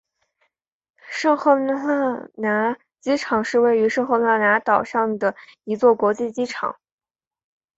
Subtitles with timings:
[1.11, 6.79] 圣赫勒拿机场是位于圣赫勒拿岛上的一座国际机场。